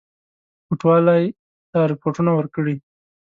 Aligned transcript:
کوټوالی 0.67 1.23
ته 1.71 1.79
رپوټونه 1.91 2.31
ورکړي. 2.35 2.75